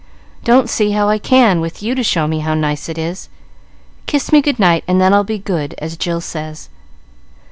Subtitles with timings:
[0.43, 3.29] "Don't see how I can, with you to show me how nice it is.
[4.07, 6.69] Kiss me good night, and then 'I'll be good,' as Jill says."